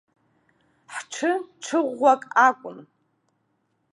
Ҳҽы 0.93 1.31
ҽы 1.63 1.79
ӷәӷәак 1.87 2.21
акәын. 2.47 2.77